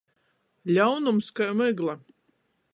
[0.77, 1.97] Ļaunums kai mygla.